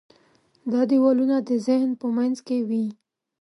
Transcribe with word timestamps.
دا 0.71 0.81
دیوالونه 0.91 1.35
د 1.39 1.49
ذهن 1.67 1.89
په 2.01 2.07
منځ 2.17 2.37
کې 2.47 2.57
وي. 2.69 2.85